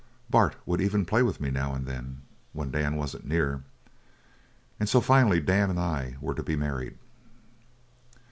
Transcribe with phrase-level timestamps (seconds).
[0.31, 3.63] Bart would even play with me now and then when Dan wasn't near.
[4.79, 6.97] And so finally Dan and I were to be married.